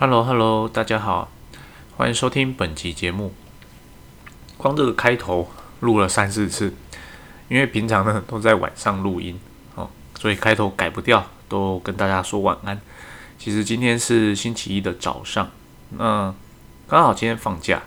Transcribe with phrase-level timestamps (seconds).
[0.00, 1.30] Hello，Hello，大家好，
[1.94, 3.34] 欢迎收听本集节目。
[4.56, 6.72] 光这个开头录了三四次，
[7.50, 9.38] 因为平常呢都在晚上录音
[9.74, 12.80] 哦，所以开头改不掉，都跟大家说晚安。
[13.38, 15.50] 其实今天是星期一的早上，
[15.90, 16.34] 那
[16.88, 17.82] 刚好今天放假。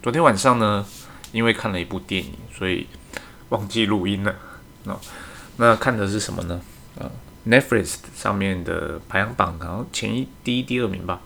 [0.00, 0.86] 昨天晚上呢，
[1.32, 2.86] 因为看了一部电影，所以
[3.48, 4.36] 忘记录音了。
[4.84, 4.96] 那
[5.56, 6.60] 那看的是什么呢？
[7.00, 7.10] 啊
[7.44, 11.20] ，Netflix 上面的排行榜，好像前一、第一、第二名吧。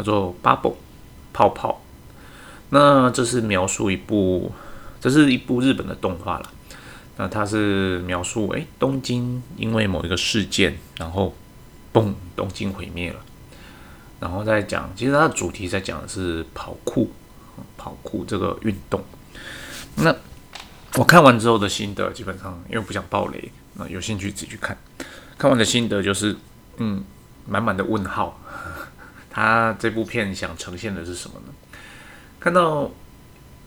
[0.00, 0.76] 叫做 Bubble
[1.32, 1.82] 泡泡，
[2.70, 4.50] 那这是描述一部，
[4.98, 6.50] 这是一部日本的动画了。
[7.18, 11.34] 那它是描述，哎，东京因为某一个事件，然后，
[11.92, 13.20] 嘣，东京毁灭了。
[14.18, 17.10] 然后再讲，其实它的主题在讲的是跑酷，
[17.76, 19.04] 跑酷这个运动。
[19.96, 20.14] 那
[20.94, 24.78] 我看完之后的心得，基本上因为不想暴雷，那有兴趣自己去看。
[25.36, 26.34] 看完的心得就是，
[26.78, 27.04] 嗯，
[27.46, 28.40] 满满的问号。
[29.30, 31.52] 他这部片想呈现的是什么呢？
[32.40, 32.90] 看到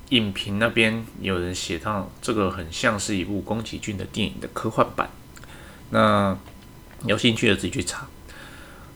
[0.10, 5.10] 影评那边有人写到，这个很像是一部宫崎骏的电影的科幻版。
[5.92, 6.38] 那
[7.06, 8.08] 有兴趣的自己去查。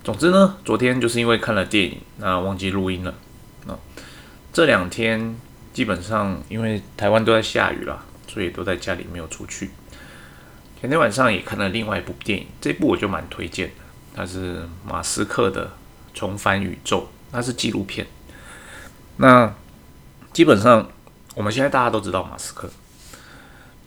[0.03, 3.13] 总之呢，昨天就是因为看了电影，那忘记录音了。
[3.65, 3.77] 那
[4.51, 5.37] 这两天
[5.71, 9.69] 基本上因为台湾都在下雨了，所以都在家里没有出去。
[10.81, 13.73] 前天晚上也看了另外一部电影，这部我就蛮推荐的，
[14.15, 15.76] 它是马斯克的。
[16.17, 18.07] 重返宇宙，那是纪录片。
[19.17, 19.53] 那
[20.33, 20.89] 基本上，
[21.35, 22.69] 我们现在大家都知道马斯克，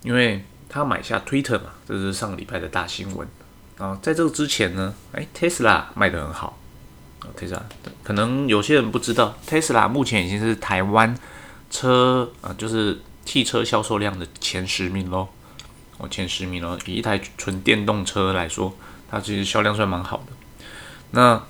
[0.02, 3.26] 因为他买下 Twitter 嘛，这是上个礼拜的大新闻
[3.78, 3.98] 啊。
[4.00, 6.58] 在这个之前呢，哎，Tesla 卖得很好
[7.20, 7.26] 啊。
[7.36, 7.60] Tesla
[8.04, 11.16] 可能有些人不知道，Tesla 目前已经是台湾
[11.70, 15.28] 车啊，就是汽车销售量的前十名喽。
[15.98, 16.78] 哦，前十名喽。
[16.86, 18.74] 以一台纯电动车来说，
[19.10, 20.32] 它其实销量算蛮好的。
[21.12, 21.42] 那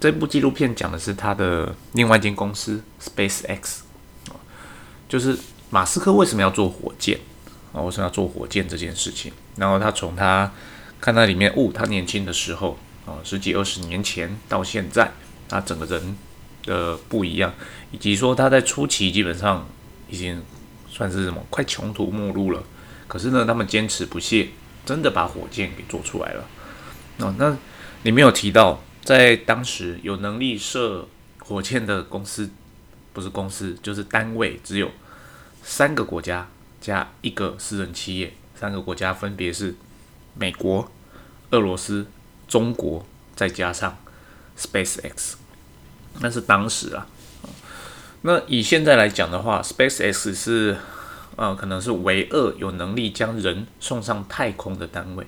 [0.00, 3.80] 这部纪录片讲的是他的另外一间公司 SpaceX，
[5.06, 7.18] 就是马斯克为什么要做火箭
[7.74, 7.82] 啊？
[7.82, 9.30] 为什么要做火箭这件事情？
[9.56, 10.50] 然后他从他
[11.02, 15.12] 看他里面，哦，他年轻的时候啊，十几二十年前到现在，
[15.46, 16.16] 他整个人
[16.64, 17.52] 的不一样，
[17.90, 19.68] 以及说他在初期基本上
[20.08, 20.42] 已经
[20.88, 22.62] 算是什么快穷途末路了，
[23.06, 24.48] 可是呢，他们坚持不懈，
[24.86, 26.48] 真的把火箭给做出来了。
[27.18, 27.54] 哦，那
[28.04, 28.82] 里面有提到。
[29.10, 31.08] 在当时有能力射
[31.40, 32.48] 火箭的公司，
[33.12, 34.88] 不是公司就是单位，只有
[35.64, 36.46] 三个国家
[36.80, 38.32] 加一个私人企业。
[38.54, 39.74] 三个国家分别是
[40.36, 40.88] 美国、
[41.50, 42.06] 俄罗斯、
[42.46, 43.04] 中国，
[43.34, 43.98] 再加上
[44.56, 45.32] SpaceX。
[46.20, 47.08] 那是当时啊。
[48.22, 50.76] 那以现在来讲的话，SpaceX 是
[51.34, 55.26] 呃，可能是唯二有能力将人送上太空的单位。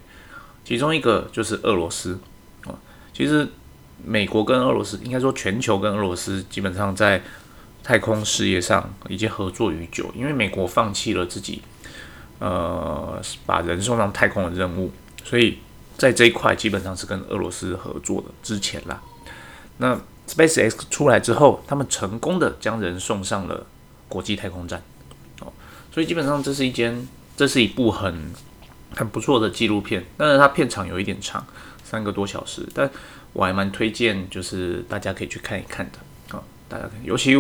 [0.65, 2.21] 其中一个就是俄罗斯
[2.67, 2.79] 啊，
[3.13, 3.49] 其实。
[4.05, 7.23] 美国跟俄罗斯，应该说全球跟俄罗斯基本上在
[7.85, 10.13] 太空事业上已经合作已久。
[10.17, 11.63] 因为美国放弃了自己
[12.41, 14.91] 呃把人送上太空的任务，
[15.23, 15.59] 所以
[15.97, 18.29] 在这一块基本上是跟俄罗斯合作的。
[18.43, 19.01] 之前啦，
[19.79, 19.97] 那
[20.27, 23.65] SpaceX 出来之后，他们成功的将人送上了
[24.09, 24.83] 国际太空站。
[25.41, 25.53] 哦，
[25.93, 28.33] 所以基本上这是一间，这是一部很
[28.97, 30.05] 很不错的纪录片。
[30.17, 31.47] 但是它片长有一点长，
[31.85, 32.91] 三个多小时，但。
[33.33, 36.43] 我还蛮推荐，就是大家可以去看一看的啊。
[36.69, 37.33] 大家看，尤其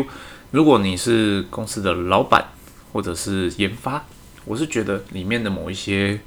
[0.51, 2.45] 如果你是公司的老板
[2.93, 4.05] 或者是研发，
[4.45, 6.21] 我是觉得里面的某一些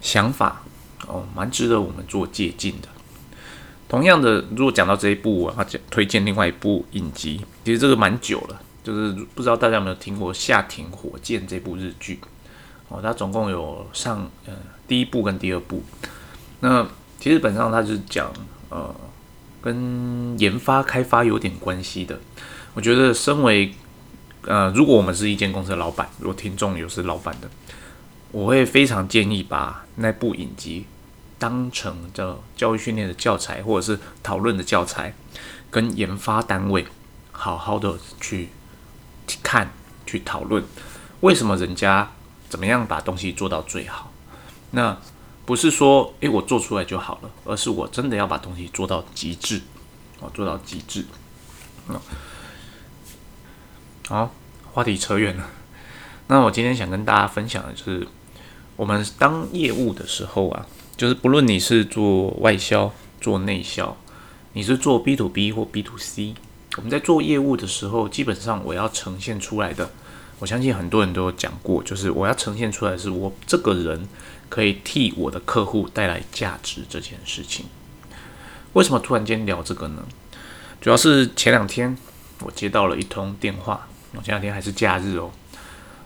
[0.00, 0.62] 想法
[1.06, 2.88] 哦，蛮值得我们做借鉴的。
[3.88, 12.20] 同样的，如果讲到这一部，我要推荐另外一部影集，其实这个蛮久了，就是不知道大家有没有听过《夏庭火箭》这部日剧
[12.88, 13.00] 哦。
[13.02, 14.52] 它总共有上呃
[14.88, 15.82] 第一部跟第二部，
[16.60, 16.86] 那
[17.20, 18.32] 其实本上它是讲。
[18.68, 18.94] 呃，
[19.62, 22.18] 跟研发开发有点关系的。
[22.74, 23.74] 我觉得，身为
[24.42, 27.48] 呃，如果我们是一间公司的老板，如果听众有是老板的，
[28.30, 30.86] 我会非常建议把那部影集
[31.38, 35.14] 当成叫教育训练的教材，或者是讨论的教材，
[35.70, 36.86] 跟研发单位
[37.32, 38.50] 好好的去
[39.42, 39.70] 看、
[40.06, 40.62] 去讨论，
[41.20, 42.10] 为什么人家
[42.48, 44.12] 怎么样把东西做到最好。
[44.70, 44.96] 那
[45.46, 49.62] 不是说，诶，我做出来就好了，而是我真的要把东西做到极致，
[50.18, 51.04] 哦，做到极致。
[51.88, 51.98] 嗯，
[54.08, 54.34] 好，
[54.72, 55.48] 话题扯远了。
[56.26, 58.08] 那我今天想跟大家分享的是，
[58.74, 60.66] 我们当业务的时候啊，
[60.96, 63.96] 就是不论你是做外销、做内销，
[64.54, 66.34] 你是做 B to B 或 B to C，
[66.76, 69.88] 我们在做业务的时候，基本上我要呈现出来的，
[70.38, 74.08] 我相信很多人都有讲过，就是我要呈现出来是我这个人。
[74.48, 77.66] 可以替我的客户带来价值这件事情，
[78.74, 80.04] 为什么突然间聊这个呢？
[80.80, 81.98] 主要是前两天
[82.44, 85.32] 我接到了一通电话，我前两天还是假日哦。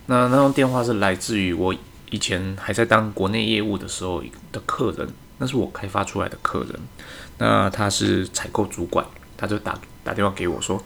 [0.06, 1.74] 那那通电话是来自于我
[2.08, 5.06] 以前还在当国内业务的时候的客人，
[5.36, 6.80] 那是我开发出来的客人。
[7.36, 9.04] 那他是采购主管，
[9.36, 10.82] 他就打打电话给我说：“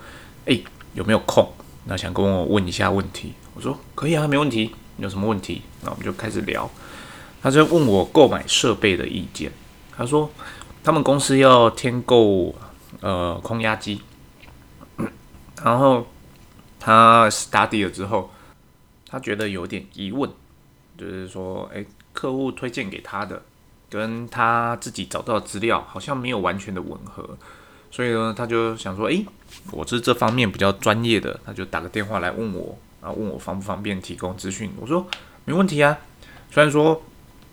[0.47, 0.61] 哎，
[0.95, 1.49] 有没有空？
[1.87, 4.75] 那想跟我问一下问题。”我说：“可以啊，没问题。
[4.99, 6.71] 有什么问题？”那我们就开始聊。
[7.43, 9.53] 他就问我购买设备的意见。
[9.97, 10.31] 他说
[10.83, 12.55] 他们公司要添购
[13.01, 14.03] 呃空压机，
[15.63, 16.07] 然后
[16.79, 18.31] 他 study 了之后。
[19.07, 20.29] 他觉得有点疑问，
[20.99, 23.41] 就是说，哎，客户推荐给他的，
[23.89, 27.39] 跟他自己找到的资料好像没有完全的吻合，
[27.95, 29.25] 所以呢，他就想说，哎，
[29.71, 34.69] 我是这方面比较专业的，他就打个电话来问我，然后问我方不方便提供资讯。
[34.81, 35.07] 我说
[35.45, 35.97] 没问题啊，
[36.51, 37.01] 虽然说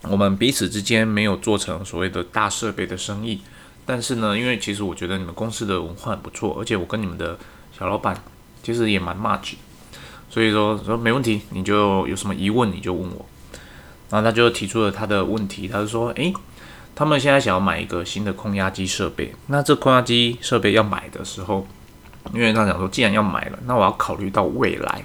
[0.01, 3.41] 我们彼此之间没有做成所谓的大设备的生意，
[3.85, 7.37] 但是呢，因为其实我觉得你们公司的文化很不错，而且我跟你们的
[7.77, 8.19] 小老板
[8.63, 9.53] 其实也蛮 much。
[10.27, 13.23] 所以说说没问题，你就有什么疑问你就问我。
[14.09, 16.33] 然后他就提出了他的问题，他就说：诶，
[16.95, 19.33] 他们现在想要买一个新的空压机设备。
[19.47, 21.67] 那这空压机设备要买的时候，
[22.33, 25.03] 因为他讲说，既然要买了，那我要考虑到未来，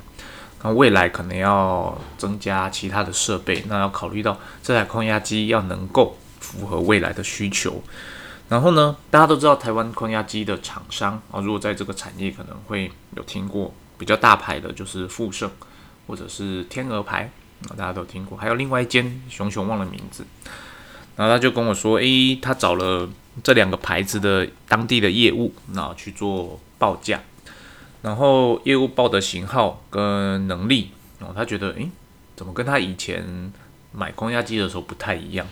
[0.62, 7.82] 那未来可能要增加其他的设备，那要考虑到这台空压机要能够符合未来的需求。
[8.48, 13.72] 然后呢，大家都知道台湾空压机的厂商啊，如果在这个产业可能会有听过。
[13.98, 15.50] 比较大牌的就是富盛，
[16.06, 17.30] 或者是天鹅牌
[17.62, 18.36] 啊，大家都听过。
[18.36, 20.22] 还有另外一间熊熊忘了名字，
[21.16, 23.08] 然后他就跟我说，诶，他找了
[23.42, 27.20] 这两个牌子的当地的业务，那去做报价，
[28.02, 31.90] 然后业务报的型号跟能力，然后他觉得，诶，
[32.36, 33.52] 怎么跟他以前
[33.92, 35.46] 买空压机的时候不太一样？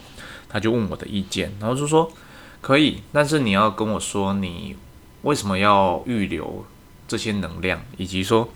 [0.49, 2.13] 他就问我的意见，然后就说
[2.61, 4.77] 可以，但是你要跟我说你
[5.23, 6.65] 为什么要预留。
[7.07, 8.49] 这些能量，以及说，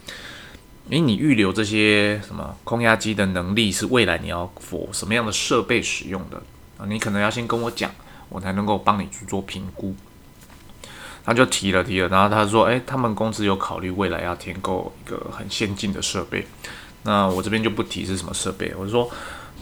[0.88, 6.42] 诶，你预留这些什么空压机的能力，是未来你要 for 什么样的设备使用的？
[6.86, 7.90] 你可能要先跟我讲，
[8.28, 9.94] 我才能够帮你去做评估。
[11.24, 16.46] 他就提了提了，然后他说，诶，他们公司有考虑未来要添购一个很先进的设备。
[17.02, 19.10] 那我这边就不提是什么设备，我说，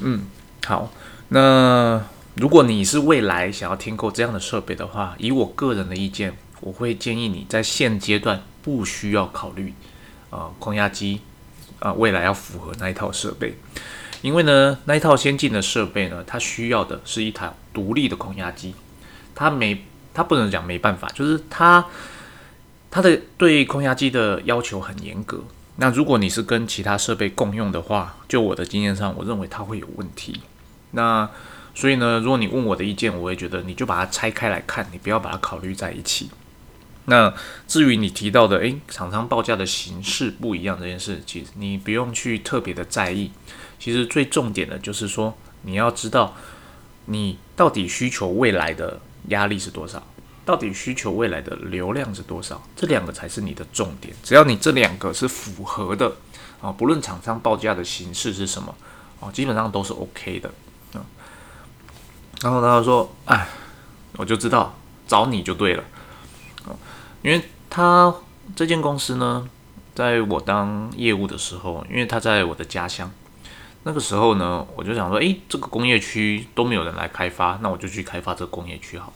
[0.01, 0.27] 嗯，
[0.65, 0.91] 好，
[1.29, 2.03] 那
[2.35, 8.43] 如果你是未来想要添购这样的设备的话，以我个人的意见，我会建议你在现阶段。
[8.67, 9.73] 不需要考虑，
[10.29, 11.21] 啊，空压机，
[11.79, 13.57] 啊，未来要符合那一套设备，
[14.23, 18.75] 因为呢，那一套先进的设备呢，它需要的是一台独立的空压机，
[19.35, 21.85] 它没，它不能讲没办法，就是它，
[22.91, 25.45] 它的对空压机的要求很严格。
[25.77, 30.41] 那如果你是跟其他设备共用的话，就我的经验上，我认为它会有问题。
[30.93, 31.29] 那
[31.75, 36.31] 所以呢，如果你问我的意见，我会觉得你就把它拆开来看，你不要把它考虑在一起。
[37.05, 37.33] 那
[37.69, 43.31] 至于你提到的，诶，厂商报价的形式不一样这件事，其实你不用去特别的在意。
[43.87, 46.35] 其实最重点的就是说，你要知道
[47.05, 48.99] 你到底需求未来的
[49.29, 50.03] 压力是多少，
[50.45, 54.13] 到底需求未来的流量是多少，这两个才是你的重点。
[54.25, 56.17] 只要你这两个是符合的
[56.61, 58.75] 啊，不论厂商报价的形式是什么
[59.21, 60.51] 哦，基本上都是 OK 的
[60.95, 61.07] 啊。
[62.43, 63.47] 然后他说，哎，
[64.17, 64.75] 我就知道
[65.07, 65.85] 找你就对了。
[67.23, 67.41] 因为
[67.71, 68.13] 他
[68.57, 69.49] 这间公司呢，
[69.95, 73.09] 在我当业务的时候，因为他在我的家乡，
[73.87, 79.13] 那个时候呢，我就想说，诶，这个工业区都没有人来开发，那我就去开发这个工业区好，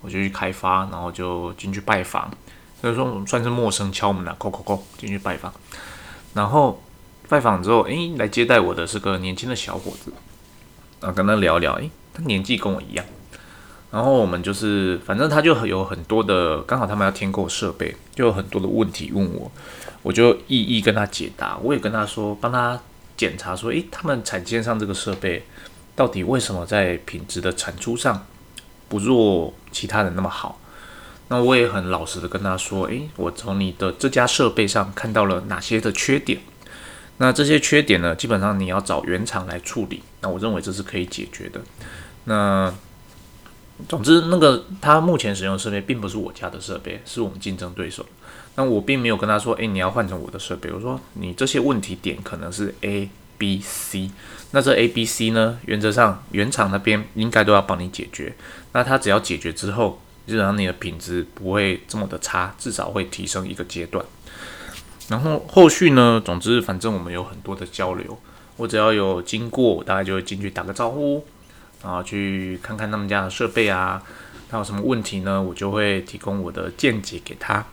[0.00, 2.30] 我就去开发，然后就进去拜访，
[2.80, 5.52] 所以说我们算是陌生敲门了，叩叩叩进去拜访，
[6.32, 6.82] 然后
[7.28, 10.10] 拜访之后，诶，来接待我的是个年轻的小伙子，
[11.00, 13.04] 啊，跟他聊聊，诶，他年纪跟我一样。
[13.90, 19.52] 然后我们就是，反正他就有很多的，刚好他们要添购设备，就有很多的问题问我，
[20.02, 21.58] 我就一一跟他解答。
[21.58, 22.80] 我也跟他说，帮他
[23.16, 25.44] 检查说，诶，他们产线上这个设备
[25.94, 28.26] 到底为什么在品质的产出上
[28.88, 30.60] 不若其他人那么好？
[31.28, 36.40] 那我也很老实的跟他说，诶，我从你的这家设备上看到了哪些的缺点？
[37.18, 40.02] 那这些缺点呢，基本上你要找原厂来处理。
[40.20, 41.60] 那我认为这是可以解决的。
[42.24, 42.72] 那
[43.88, 48.04] 总之，那个他目前使用的设备并不是我家的设备，是我们竞争对手。
[48.56, 50.72] 那我并没有跟他说，诶，你要换成我的设备。
[50.72, 53.08] 我说，你这些问题点可能是 A、
[53.38, 54.10] B、C。
[54.52, 58.34] 那这 A、B、C 呢，原则上原厂那边应该都要帮你解决。
[58.72, 64.04] 那他只要解决之后，基本上你的品质不会这么的差，至少会提升一个阶段。
[65.08, 68.18] 然后后续呢，总之反正我们有很多的交流，
[68.56, 71.24] 我只要有经过，我大概就会进去打个招呼。
[71.82, 74.02] 然后去看看他们家的设备啊，
[74.48, 75.42] 他有什么问题呢？
[75.42, 77.64] 我就会提供我的见解给他。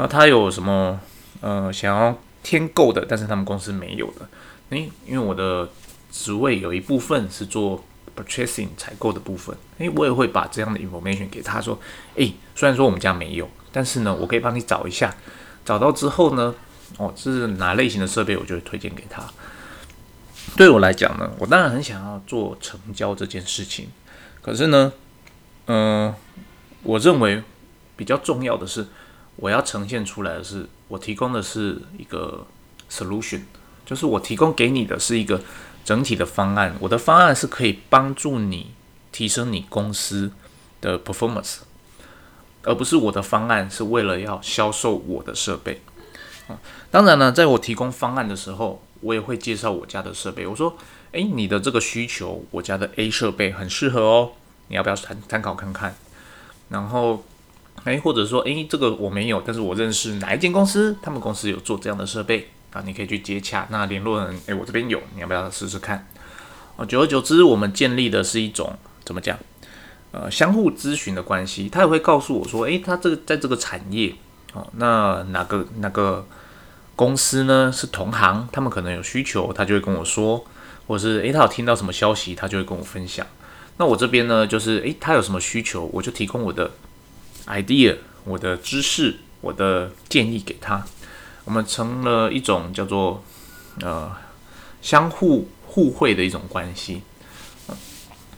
[0.00, 0.98] 然后他有什么
[1.42, 4.26] 呃想要添购的，但是他们公司没有的。
[4.70, 5.68] 诶，因为我的
[6.10, 7.84] 职位有一部分是做
[8.16, 11.78] purchasing 采购的部分，诶，我也会把这样的 information 给他说，
[12.14, 15.14] 诶，虽然说我们家没有，但是呢，我可以帮你找一下，
[15.66, 16.54] 找到之后呢，
[16.96, 19.22] 哦，是哪类型的设备，我就会推荐给他。
[20.56, 23.88] 对我来讲呢，我当然很想要做成交这件事情，
[24.40, 24.94] 可是呢，
[25.66, 26.14] 嗯，
[26.84, 27.42] 我认为
[27.96, 28.86] 比较重要的是，
[29.40, 32.46] 我要呈现出来的是，我提供的是一个
[32.88, 33.40] solution。
[33.86, 35.40] 就是我提供给你的是一个
[35.84, 38.72] 整体的方案，我的方案是可以帮助你
[39.10, 40.30] 提升你公司
[40.80, 41.56] 的 performance，
[42.62, 45.82] 而不是我的方案是为了要销售我的设备
[46.46, 46.60] 啊。
[46.90, 50.46] 当然呢，在我提供方案的时候，我也会介绍我家的设备。
[50.46, 50.76] 我说，
[51.10, 54.32] 诶，你的这个需求，我家的 A 设备很适合哦，
[54.68, 55.96] 你要不要参参考看看？
[56.68, 57.24] 然后，
[57.84, 62.48] 诶，或者说，诶，这个我没有，但是我认识哪一间公司，他们公司有做这样的设备。
[62.72, 66.06] 啊，你可以去接洽那联络人，诶，我这边有，你要不要试试看？
[66.76, 68.72] 哦，久而久之，我们建立的是一种
[69.04, 69.36] 怎么讲？
[70.12, 71.68] 呃，相互咨询的关系。
[71.68, 74.14] 他也会告诉我说，诶，他这个在这个产业，
[74.52, 76.24] 哦，那哪个哪个
[76.94, 80.44] 公司呢是同行，他们可能有需求，他就会跟我说，
[80.86, 83.26] 或者是诶，他有听到什么消息，他就会跟我分享。
[83.78, 86.70] 那我这边呢，就是诶，他有什么需求，我就提供我的
[87.46, 90.84] idea、我的知识、我的建议给他。
[91.44, 93.24] 我们成了一种叫做
[93.80, 94.12] 呃
[94.82, 97.02] 相互互惠的一种关系。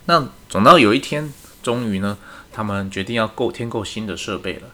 [0.07, 1.33] 那总到有一天，
[1.63, 2.17] 终于呢，
[2.53, 4.69] 他们决定要购添购新的设备了。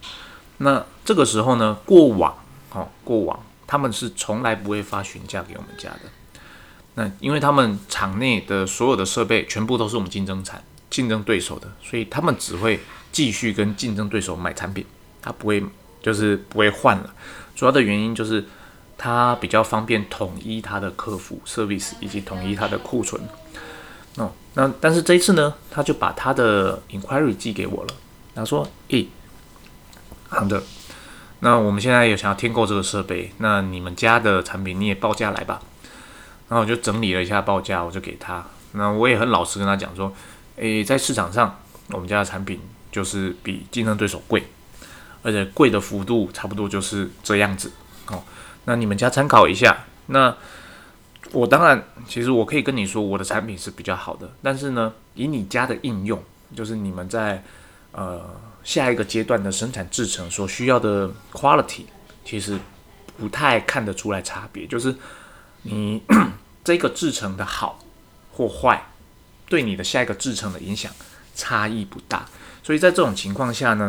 [0.59, 2.37] 那这个时候呢，过往
[2.73, 6.01] 哦，过往他们是从来不会发询价给我们家的。
[6.95, 12.81] 那因为他们场内的所有的设备全部都是我们竞争产竞争对手的，所以他们只会
[13.13, 14.85] 继续跟竞争对手买产品，
[15.21, 15.63] 他不会
[16.03, 17.15] 就是不会换了。
[17.55, 18.45] 主要的原因就是
[18.97, 23.21] 它比较方便统一它的客服 service 以及统一它的库存。
[24.17, 27.95] 哦，那但是这一次呢，他就把他的 inquiry 寄给我了。
[28.35, 29.09] 他说：“诶，
[30.29, 30.63] 好的，
[31.41, 35.61] 那我们现在有想要添购这个设备，那你们家的产品你也报价来吧。”
[36.49, 38.45] 然后我就整理了一下报价，我就给他。
[38.73, 40.13] 那我也很老实跟他讲说
[40.59, 42.61] ：“诶，在市场上，我们家的产品
[42.93, 44.45] 就是比竞争对手贵。”
[45.21, 47.73] 而且贵的幅度差不多就是这样子
[48.07, 48.23] 哦。
[48.67, 49.85] 那你们家参考一下。
[50.07, 50.35] 那
[51.33, 54.31] 我当然，其实我可以跟你说，我的产品是比较好的。
[54.43, 56.23] 但是呢，以你家的应用，
[56.55, 57.43] 就是你们在
[57.91, 58.25] 呃
[58.63, 61.83] 下一个阶段的生产制成所需要的 quality，
[62.25, 62.57] 其实
[63.19, 64.69] 不太看得出来差别。
[64.69, 64.95] 就是
[65.63, 66.01] 你
[66.63, 67.85] 这个制成的好
[68.33, 68.87] 或坏，
[69.49, 70.93] 对你的下一个制成的影响
[71.35, 72.27] 差异不大。
[72.63, 73.89] 所以在这种情况下呢。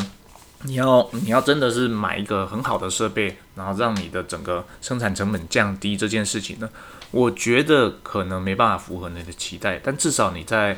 [0.63, 6.69] 你要你要真的是买一个很好的设备，然后让你的整个生产成本降低这件事情呢，
[7.11, 9.79] 我觉得可能没办法符合你的期待。
[9.81, 10.77] 但至少你在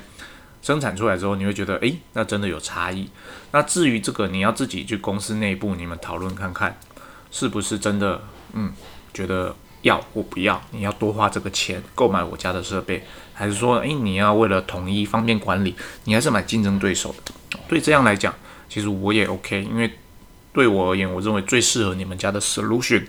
[0.61, 3.09] 生产出来之后，你会觉得，诶，那真的有差异。
[3.53, 6.77] 那至于这个，你要自己去公司内部你们讨论看看，
[7.31, 8.21] 是不是真的，
[8.53, 8.71] 嗯，
[9.11, 17.33] 觉得要或不要，你要多花这个钱购买我家的设备，还是说，诶，你要为了统一方便管理，你还是买竞争对手的？
[17.67, 18.33] 对这样来讲。
[18.69, 19.91] 其实我也 OK，因为
[20.53, 23.03] 对我而言，我认为最适合你们家的 solution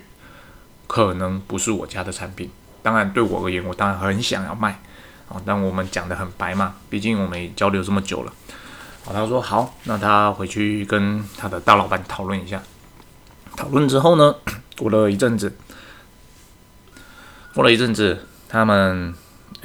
[0.87, 2.49] 可能不是我家的产品。
[2.81, 4.81] 当然，对我而言，我当然很想要卖
[5.29, 5.41] 啊。
[5.45, 8.33] 但我们讲的很白嘛，毕竟我们也交流这么久了。
[9.05, 12.61] 好，他说好，那他回去跟他的大老板讨论一下。
[13.55, 14.35] 讨论之后呢，
[14.77, 15.55] 过了一阵子，
[17.53, 19.13] 过了一阵子，他们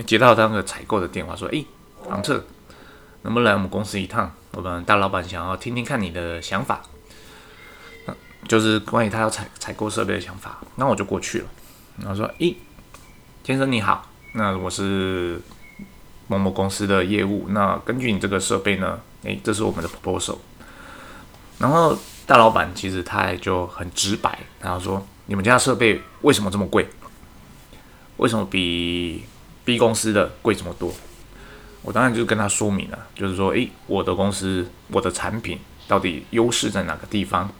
[0.06, 1.64] 接到那个采购的电话，说：“诶，
[2.10, 2.44] 昂特，
[3.22, 6.82] 能不能来我们公司一趟？”我们大老板想要听听看你的想法，
[8.46, 10.58] 就是关于他要采采购设备的想法。
[10.76, 11.46] 那我就过去了。
[11.98, 12.56] 然后说：“咦，
[13.42, 15.40] 先生你好，那我是
[16.26, 17.46] 某某公司的业务。
[17.48, 20.36] 那根据你这个设备呢，诶，这是我们的 proposal。”
[21.58, 26.86] 然后大老板其实他也就很直白，然后说：“你们家设备为什么这么贵？
[28.18, 29.24] 为什么比
[29.64, 30.92] B 公司的贵这么多？”
[31.82, 37.50] 我当然就跟他说明了，就是说，诶，我的公司，我的产品到底优势在哪个地方？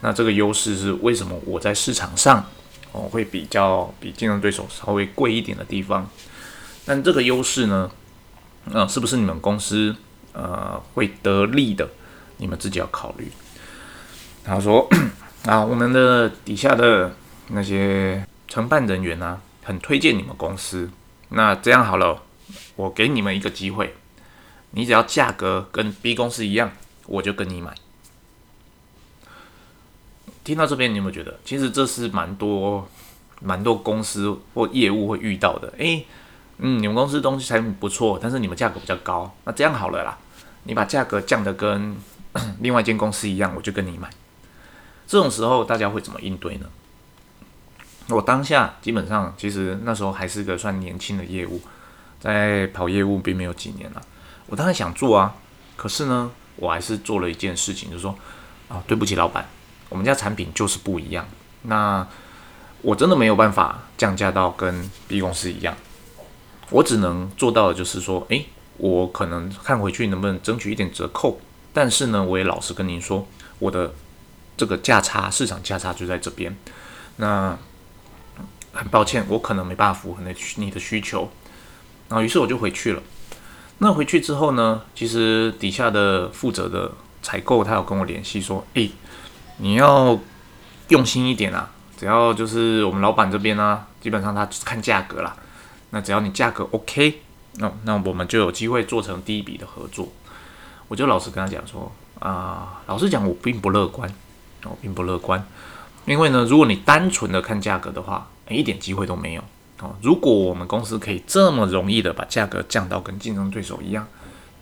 [0.00, 2.44] 那这个优势是为什么我在市场上
[2.92, 6.08] 哦会比较比竞争对手稍微贵一点的地方？
[6.84, 7.90] 但这个优势呢，
[8.72, 9.94] 嗯，是不是你们公司
[10.32, 11.88] 呃会得利的？
[12.38, 13.30] 你们自己要考虑。
[14.44, 14.88] 他说
[15.46, 17.14] 啊，我们的底下的
[17.48, 20.90] 那些承办人员呢，很推荐你们公司。
[21.28, 22.22] 那这样好了。
[22.76, 23.94] 我给你们一个机会，
[24.72, 26.70] 你只要价格跟 B 公司一样，
[27.06, 27.74] 我就跟你买。
[30.44, 32.86] 听到这边，你有没有觉得，其实这是蛮多
[33.40, 35.72] 蛮多公司或业务会遇到的？
[35.78, 36.06] 诶，
[36.58, 40.18] 嗯，你们公司东西产品不错，但是你们价格比较高，那这样好了啦，
[40.64, 41.96] 你把价格降得跟
[42.60, 44.10] 另外一间公司一样，我就跟你买。
[45.06, 46.66] 这种时候大家会怎么应对呢？
[48.08, 51.60] 我当下基本上其实那时候还是个算年轻的业务，
[52.20, 54.02] 在跑业务并没有几年了。
[54.46, 55.34] 我当然想做啊，
[55.76, 58.16] 可是呢，我还是做了一件事情，就是说
[58.68, 59.48] 啊，对不起老板，
[59.88, 61.26] 我们家产品就是不一样。
[61.62, 62.06] 那
[62.82, 65.76] 我真的没有办法降价到跟 B 公司一样，
[66.70, 68.46] 我只能做到的就是说，诶，
[68.76, 71.40] 我可能看回去能不能争取一点折扣，
[71.72, 73.26] 但是呢，我也老实跟您说，
[73.58, 73.92] 我的
[74.56, 76.56] 这个价差市场价差就在这边。
[77.16, 77.58] 那
[78.76, 81.28] 很抱歉，我可能没办法符合你的你的需求。
[82.08, 83.02] 然后于是我就回去了。
[83.78, 84.82] 那回去之后呢？
[84.94, 86.90] 其实底下的负责的
[87.20, 88.90] 采购，他有跟我联系说：“诶，
[89.58, 90.18] 你要
[90.88, 91.70] 用心一点啊！
[91.98, 95.36] 只要就是我们老板这边呢，基本上他看价格啦。
[95.90, 97.20] 那只要你价格 OK，
[97.56, 100.08] 那那我们就有机会做成第一笔的合作。”
[100.88, 104.10] 我就老实跟他讲说：“啊，老实讲，我并不乐观，
[104.64, 105.44] 我并不乐观，
[106.06, 109.42] 因为呢，如果你单纯的看价格的话，一点机会都没有。”
[109.78, 114.08] 哦，如果我们公司可以这么容易的把价格降到跟竞争对手一样，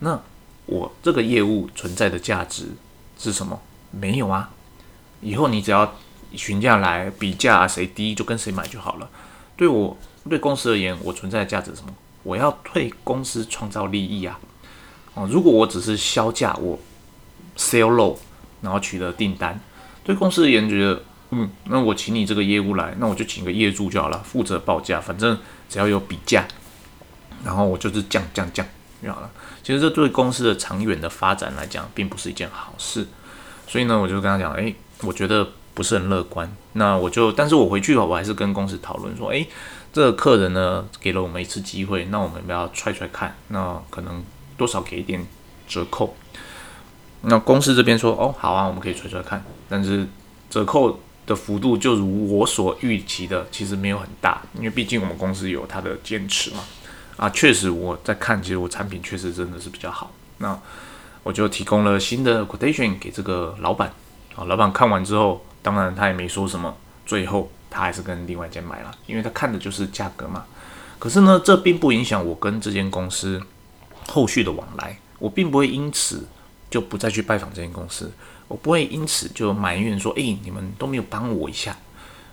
[0.00, 0.21] 那
[0.67, 2.71] 我这个业务存在的价值
[3.17, 3.62] 是什么？
[3.93, 4.50] 没有啊！
[5.21, 5.95] 以后你只要
[6.33, 9.09] 询价来比价，谁低就跟谁买就好了。
[9.57, 9.97] 对我
[10.29, 11.95] 对公司而言，我存在的价值是什么？
[12.25, 14.41] 我要对公司创造利益啊！
[15.14, 16.76] 哦，如果我只是销价，我
[17.57, 18.17] sell low，
[18.62, 19.61] 然后取得订单，
[20.03, 21.00] 对公司而言觉得。
[21.37, 25.37] 嗯，那我请你这个业务来，那我就请个业主就好了，负责报价，反正
[25.69, 26.47] 只要有比价，
[27.45, 28.64] 然后我就是降降降
[29.03, 29.29] 就好了。
[29.61, 33.09] 其实这对公司的长远的发展来讲，并不是一件好事。
[33.67, 34.73] 所以呢，我就跟他讲，哎，
[35.03, 36.49] 我觉得不是很乐观。
[36.75, 39.45] 那我就，但是我回去后，我还是跟公司讨论说，哎，
[39.93, 44.23] 这个客人呢给了我们一次机会，那我们要踹踹看，那可能
[44.57, 45.27] 多少给一点
[45.66, 46.14] 折扣。
[47.23, 50.07] 那公司这边说，哦，好啊，我们可以踹踹看，但是
[50.49, 51.01] 折扣。
[51.26, 56.58] 的幅度就如我所预期的，其实没有很大，因为毕竟我们公司有它的坚持嘛。
[57.16, 60.10] 啊，确实我在看，其实我产品确实真的是比较好。
[60.38, 60.58] 那
[61.22, 63.92] 我就提供了新的 quotation 给这个老板。
[64.34, 70.44] 啊，老板看完之后，当然他也没说什么，最后他还是跟另外一间买了，因为他看的就是价格嘛。
[70.98, 73.40] 可是呢，这并不影响我跟这间公司
[74.08, 76.26] 后续的往来，我并不会因此
[76.68, 78.10] 就不再去拜访这间公司。
[78.48, 81.76] 我不会因此就埋怨说，诶，你们都没有帮我一下，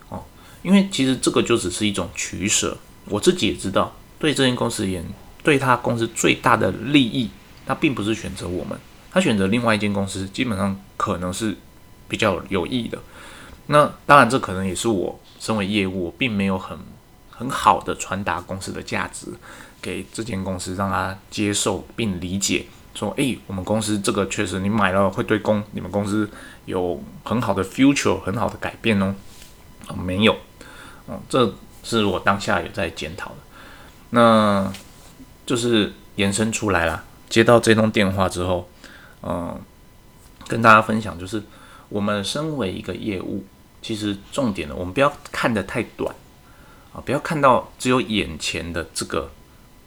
[0.09, 0.23] 哦，
[0.61, 2.77] 因为其实这个就只是一种取舍。
[3.05, 5.03] 我自己也知道，对这间公司而言，
[5.41, 7.29] 对他公司最大的利益，
[7.65, 8.77] 他并不是选择我们，
[9.11, 11.55] 他选择另外一间公司，基本上可能是
[12.07, 12.99] 比较有益的。
[13.67, 16.77] 那当然，这可能也是我身为业务，并没有很
[17.29, 19.27] 很好的传达公司的价值
[19.81, 22.65] 给这间公司，让他接受并理解。
[22.93, 26.29] 说，诶，我们公司这个确实，你买了会对公你们公司
[26.65, 29.15] 有很好的 future，很好的改变哦。
[29.87, 30.33] 哦，没有，
[31.05, 33.35] 哦，这是我当下有在检讨的。
[34.11, 34.71] 那
[35.45, 37.03] 就是延伸出来了。
[37.29, 38.69] 接到这通电话之后，
[39.23, 39.57] 嗯，
[40.47, 41.41] 跟大家分享，就是
[41.87, 43.45] 我们身为一个业务，
[43.81, 46.13] 其实重点的，我们不要看得太短
[46.93, 49.31] 啊，不要看到只有眼前的这个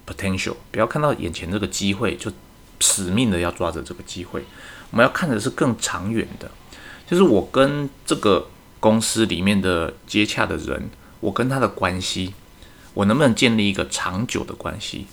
[0.06, 2.32] potential，不要看到眼前这个机会就。
[2.80, 4.44] 使命的要抓着这个机会，
[4.90, 6.50] 我们要看的是更长远的，
[7.06, 8.48] 就是我跟这个
[8.80, 12.34] 公司里面的接洽的人，我跟他的关系，
[12.92, 15.06] 我能不能建立一个长久的关系？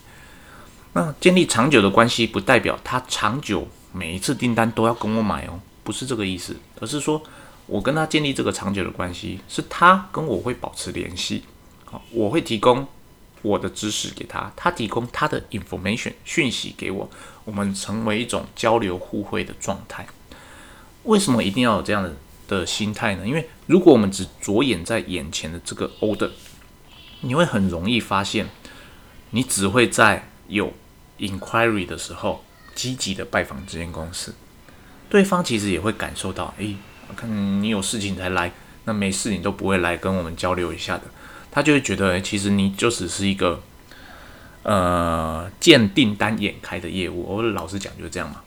[0.93, 7.21] 那建立长久的关系，不代表他长久每一次订单都要跟我买哦，不是这个意思，而是说
[7.67, 11.43] 我跟他建立这个长久的关系，是他跟我会保持联系，
[11.85, 12.85] 好，我会提供。
[13.41, 17.09] 我的知识给他，他提供他的 information 讯息给我，
[17.45, 20.05] 我们成为一种交流互惠的状态。
[21.03, 22.15] 为什么一定要有这样的
[22.47, 23.25] 的心态呢？
[23.25, 26.29] 因为如果我们只着眼在眼前的这个 order，
[27.21, 28.47] 你会很容易发现，
[29.31, 30.73] 你只会在有
[31.17, 32.43] inquiry 的时候
[32.75, 34.35] 积极的拜访这间公司，
[35.09, 36.75] 对方其实也会感受到，诶，
[37.07, 38.51] 我看你有事情才来，
[38.85, 41.03] 那没事你都不会来跟我们交流一下的。
[41.51, 43.61] 他就会觉得，其实你就只是一个，
[44.63, 47.23] 呃，见订单眼开的业务。
[47.27, 48.41] 我老实讲就是这样嘛。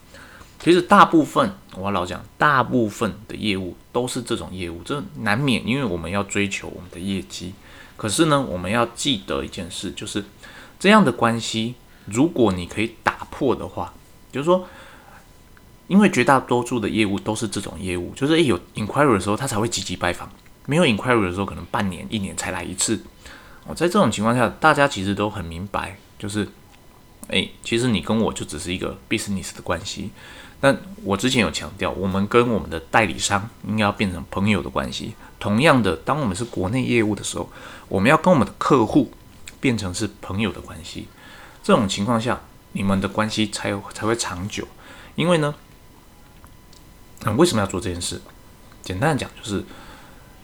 [0.58, 7.52] 其实大部分，我老讲，大部分的业务都是这种业务，这难免，因为我们要追求我们的业绩。
[7.98, 10.24] 可是呢，我们要记得一件事，就是
[10.80, 11.74] 这样的关系，
[12.06, 13.92] 如果你可以打破的话，
[14.32, 14.66] 就是说，
[15.86, 20.30] 因为绝大多数的业务都是这种业务，就是诶有 inquiry 的时候他才会积极拜访，
[20.66, 23.02] 没有 inquiry 的时候可能半年、一年才来一次。
[23.66, 26.48] 哦，在这种情况下，大家其实都很明白，就是
[27.28, 30.10] 诶，其实你跟我就只是一个 business 的关系。
[30.60, 35.14] 但我之前有强调，我们跟我们的代理商应该要变成朋友的关系。
[35.38, 37.50] 同样的，当我们是国内业务的时候，
[37.88, 39.12] 我们要跟我们的客户
[39.60, 41.08] 变成是朋友的关系。
[41.62, 42.40] 这种情况下，
[42.72, 44.66] 你们的关系才有才会长久。
[45.16, 45.54] 因为呢，
[47.24, 48.20] 那为什么要做这件事？
[48.82, 49.62] 简单的讲，就是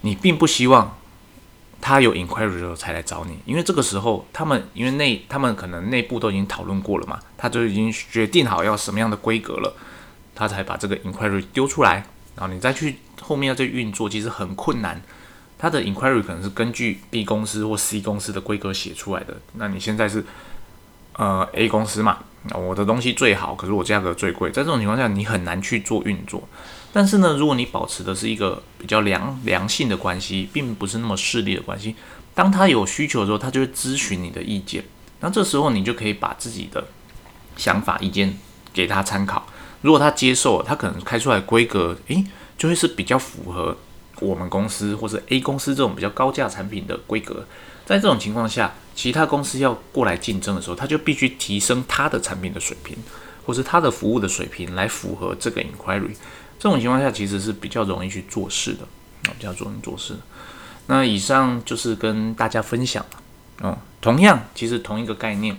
[0.02, 0.96] 你并不希望
[1.80, 9.74] 他有 inquiry 的时候才来找你，因为这个时候他们因为内他们可能内部都已经讨论过了嘛，他就已经决定好要什么样的规格了。
[10.34, 15.02] 他才把这个 inquiry 丢出来，然后你再去后面要再运作，其实很困难。
[15.58, 19.36] 他的 inquiry 可能是根据 B 公司或 C 公司的规格写出来的。
[19.54, 20.24] 那你现在是
[21.16, 22.20] 呃 A 公司嘛？
[22.54, 24.50] 我的东西最好，可是我价格最贵。
[24.50, 26.42] 在这种情况下，你很难去做运作。
[26.92, 31.94] 但是呢，如果你保持的是一个比较良良性的关系，并不是那么势利的关系，
[32.34, 34.82] 当他有需求的时候，他就会咨询你的意见。
[35.20, 36.84] 那这时候你就可以把自己的
[37.56, 38.36] 想法、意见
[38.72, 39.46] 给他参考。
[39.82, 42.24] 如果他接受，他可能开出来规格，诶，
[42.56, 43.76] 就会是比较符合
[44.18, 47.46] 我们公司或者 A 公司这种比较高价产品的规格。
[47.84, 52.94] 在这种情况下，其他公司要过来竞争的时候，他就必须提升他的产品的水平，
[53.46, 56.10] 或是他的服务的水平来符合这个 inquiry。
[56.58, 58.82] 这种情况下，其实是比较容易去做事的，
[59.22, 60.16] 啊，比较容易做事。
[60.88, 63.02] 那以上就是跟大家分享
[63.62, 65.56] 哦，同样，其实同一个概念，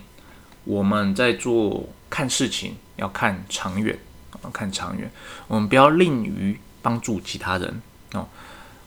[0.63, 3.97] 我们在做看事情要看长远。
[4.43, 5.11] 啊看长远，
[5.47, 7.81] 我们不要吝于帮助其他人
[8.13, 8.27] 哦。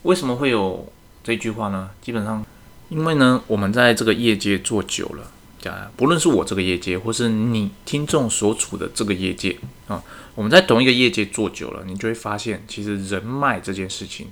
[0.03, 0.87] 为什么会有
[1.23, 1.89] 这句话呢？
[2.01, 2.44] 基本上，
[2.89, 5.31] 因为呢，我们在这个业界做久了，
[5.71, 10.03] 啊，不论是我这个业界，或是你听众所处的这个业界啊，
[10.35, 14.27] 我们在同一个业界做久了，你就会发现，其实人脉这件事情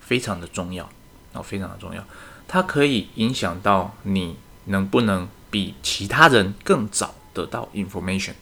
[0.00, 0.88] 非常的重要
[1.34, 2.02] 啊，非常的重要，
[2.46, 8.32] 它可以影响到你能不能比其他人更早得到 information。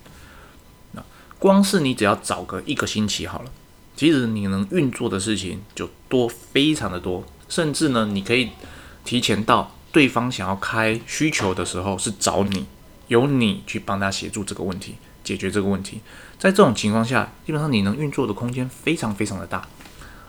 [0.92, 1.02] 那
[1.40, 3.50] 光是你只要找个一个星期好了，
[3.96, 8.50] 其实你能运作的事情就多非常的多，甚至呢，你可以
[9.06, 12.66] 提前到对方想要开需求的时候是找你，
[13.06, 16.00] 由你去帮他协助这个问题，解决这个问题。
[16.38, 19.58] 在这种情况下，基本上你能运作的空间非常非常的大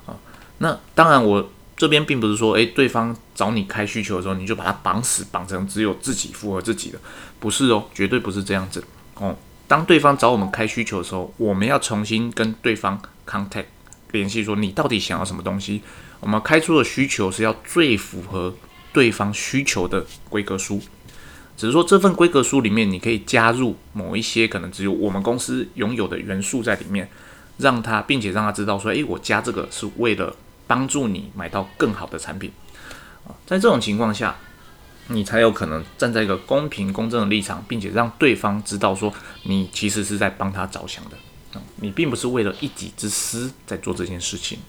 [0.05, 0.15] 啊。
[0.59, 6.99] 那当然，我这边并不是说，诶，对方找你开需求的时候，你就把它绑死，绑成只有自己符合自己的，
[7.39, 8.83] 不是哦，绝对不是这样子
[9.15, 9.35] 哦。
[9.67, 13.65] 当对方找我们开需求的时候，我们要重新跟对方 contact
[14.11, 15.81] 联系，说你到底想要什么东西？
[16.21, 18.55] 我们开出的需求是要最符合
[18.97, 20.81] 对方需求的规格书，
[21.55, 27.07] 只是说这份规格书里面你可以加入某一些可能只有我们公司拥有的元素在里面，
[27.57, 32.51] 让他并且让他知道说，诶，我加这个是为了帮助你买到更好的产品
[33.27, 33.29] 啊。
[33.45, 34.36] 在这种情况下。
[35.10, 41.12] 你才有可能站在一个公平公正的立场，并且让对方知道说你其实是在帮他着想的
[41.53, 44.60] 啊，你并不是为了一己之私在做这件事情。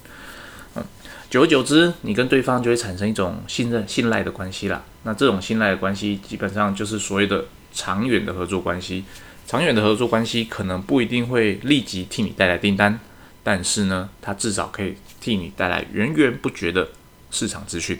[1.31, 4.83] 久而久之，你跟对方就会产生一种信任、信赖的关系啦。
[5.03, 9.05] 那这种信赖的关系，基本上就是所谓的长远的合作关系。
[9.47, 12.99] 长远的合作关系可能不一定会立即替你带来订单，
[13.43, 16.89] 但是呢，它至少可以替你带来源源不绝的
[17.31, 17.99] 市场资讯。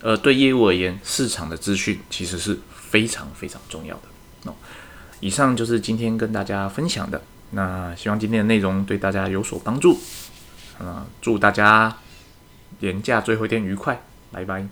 [0.00, 4.50] 呃，对业务而言，市场的资讯其实是非常非常重要的。
[4.50, 4.54] 哦，
[5.20, 7.22] 以上就是今天跟大家分享的。
[7.52, 10.00] 那希望今天的内容对大家有所帮助。
[10.78, 11.96] 啊，祝大家
[12.80, 14.66] 年假最后一天愉快，拜拜。